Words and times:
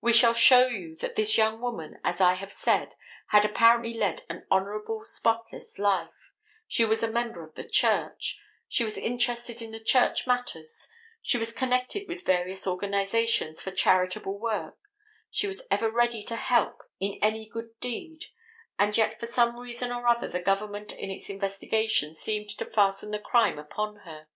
We 0.00 0.14
shall 0.14 0.32
show 0.32 0.66
you 0.66 0.96
that 0.96 1.14
this 1.14 1.36
young 1.36 1.60
woman 1.60 2.00
as 2.02 2.22
I 2.22 2.36
have 2.36 2.50
said 2.50 2.94
had 3.26 3.44
apparently 3.44 3.92
led 3.92 4.22
an 4.30 4.46
honorable, 4.50 5.04
spotless 5.04 5.78
life: 5.78 6.32
she 6.66 6.86
was 6.86 7.02
a 7.02 7.12
member 7.12 7.44
of 7.44 7.54
the 7.54 7.68
church: 7.68 8.40
she 8.66 8.82
was 8.82 8.96
interested 8.96 9.60
in 9.60 9.72
the 9.72 9.78
church 9.84 10.26
matters: 10.26 10.88
she 11.20 11.36
was 11.36 11.52
connected 11.52 12.08
with 12.08 12.24
various 12.24 12.66
organizations 12.66 13.60
for 13.60 13.70
charitable 13.70 14.38
work: 14.38 14.78
she 15.28 15.46
was 15.46 15.60
ever 15.70 15.90
ready 15.90 16.22
to 16.22 16.36
help 16.36 16.82
in 16.98 17.18
any 17.20 17.46
good 17.46 17.78
thing, 17.78 17.78
in 17.78 17.78
any 17.78 17.78
good 17.78 17.80
deed, 18.18 18.24
and 18.78 18.96
yet 18.96 19.20
for 19.20 19.26
some 19.26 19.58
reason 19.60 19.92
or 19.92 20.06
other 20.06 20.28
the 20.28 20.40
government 20.40 20.92
in 20.92 21.10
its 21.10 21.28
investigation 21.28 22.14
seemed 22.14 22.48
to 22.48 22.64
fasten 22.70 23.10
the 23.10 23.18
crime 23.18 23.58
upon 23.58 23.96
her. 23.96 24.28